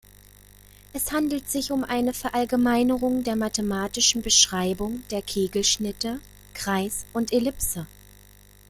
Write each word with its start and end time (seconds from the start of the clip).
Es 0.93 1.11
handelt 1.11 1.47
sich 1.47 1.69
um 1.71 1.83
eine 1.83 2.15
Verallgemeinerung 2.15 3.23
der 3.23 3.35
mathematischen 3.35 4.23
Beschreibung 4.23 5.03
der 5.11 5.21
Kegelschnitte 5.21 6.19
Kreis 6.55 7.05
und 7.13 7.31
Ellipse. 7.31 7.85